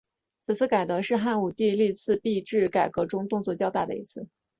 [0.41, 4.27] 此次改革是汉武帝历次币制改革中动作较大的一次。